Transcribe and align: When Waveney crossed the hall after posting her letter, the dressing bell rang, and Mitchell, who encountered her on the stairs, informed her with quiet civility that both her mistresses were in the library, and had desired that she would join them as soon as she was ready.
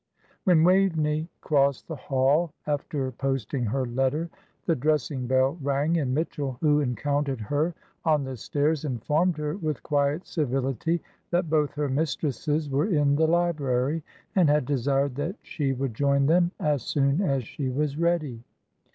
When 0.45 0.63
Waveney 0.63 1.29
crossed 1.41 1.87
the 1.87 1.95
hall 1.95 2.53
after 2.65 3.11
posting 3.11 3.65
her 3.65 3.85
letter, 3.85 4.31
the 4.65 4.75
dressing 4.75 5.27
bell 5.27 5.59
rang, 5.61 5.97
and 5.99 6.11
Mitchell, 6.11 6.57
who 6.59 6.79
encountered 6.79 7.39
her 7.39 7.75
on 8.03 8.23
the 8.23 8.35
stairs, 8.35 8.83
informed 8.83 9.37
her 9.37 9.57
with 9.57 9.83
quiet 9.83 10.25
civility 10.25 11.03
that 11.29 11.51
both 11.51 11.73
her 11.75 11.87
mistresses 11.87 12.67
were 12.67 12.87
in 12.87 13.15
the 13.15 13.27
library, 13.27 14.01
and 14.35 14.49
had 14.49 14.65
desired 14.65 15.13
that 15.17 15.35
she 15.43 15.71
would 15.71 15.93
join 15.93 16.25
them 16.25 16.49
as 16.59 16.81
soon 16.81 17.21
as 17.21 17.43
she 17.43 17.69
was 17.69 17.95
ready. 17.95 18.43